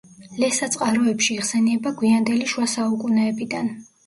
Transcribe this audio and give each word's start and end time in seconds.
ლესა 0.43 0.69
წყაროებში 0.75 1.35
იხსენიება 1.41 1.93
გვიანდელი 2.01 2.49
შუა 2.55 2.71
საუკუნეებიდან. 2.73 3.73